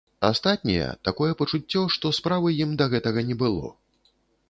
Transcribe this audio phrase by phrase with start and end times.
[0.29, 3.65] Астатнія, такое пачуццё, што справы ім да гэтага не было.